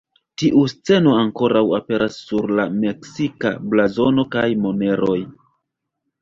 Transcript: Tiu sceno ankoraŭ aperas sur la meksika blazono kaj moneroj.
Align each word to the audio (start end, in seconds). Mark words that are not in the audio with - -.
Tiu 0.41 0.61
sceno 0.71 1.11
ankoraŭ 1.23 1.61
aperas 1.79 2.17
sur 2.29 2.53
la 2.61 2.65
meksika 2.85 3.53
blazono 3.75 4.27
kaj 4.37 4.47
moneroj. 4.65 5.21